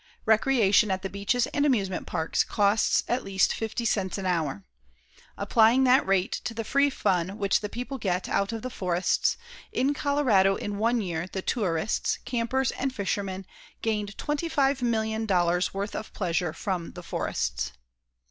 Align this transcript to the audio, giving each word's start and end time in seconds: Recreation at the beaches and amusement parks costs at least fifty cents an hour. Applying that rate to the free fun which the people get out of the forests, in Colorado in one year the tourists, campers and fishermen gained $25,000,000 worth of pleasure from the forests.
Recreation 0.25 0.89
at 0.89 1.03
the 1.03 1.11
beaches 1.11 1.45
and 1.53 1.63
amusement 1.63 2.07
parks 2.07 2.43
costs 2.43 3.03
at 3.07 3.23
least 3.23 3.53
fifty 3.53 3.85
cents 3.85 4.17
an 4.17 4.25
hour. 4.25 4.63
Applying 5.37 5.83
that 5.83 6.07
rate 6.07 6.31
to 6.45 6.55
the 6.55 6.63
free 6.63 6.89
fun 6.89 7.37
which 7.37 7.59
the 7.61 7.69
people 7.69 7.99
get 7.99 8.27
out 8.27 8.51
of 8.51 8.63
the 8.63 8.71
forests, 8.71 9.37
in 9.71 9.93
Colorado 9.93 10.55
in 10.55 10.79
one 10.79 11.01
year 11.01 11.27
the 11.31 11.43
tourists, 11.43 12.17
campers 12.25 12.71
and 12.71 12.91
fishermen 12.95 13.45
gained 13.83 14.17
$25,000,000 14.17 15.71
worth 15.71 15.93
of 15.95 16.11
pleasure 16.13 16.51
from 16.51 16.93
the 16.93 17.03
forests. 17.03 17.71